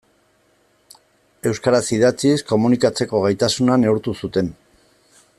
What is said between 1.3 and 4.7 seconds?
Euskaraz idatziz komunikatzeko gaitasuna neurtu zuten.